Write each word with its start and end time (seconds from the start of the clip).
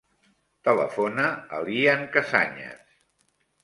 Telefona 0.69 1.27
a 1.59 1.63
l'Ian 1.69 2.05
Casañas. 2.19 2.85